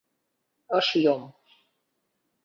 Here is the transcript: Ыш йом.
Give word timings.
Ыш 0.77 0.87
йом. 1.03 1.23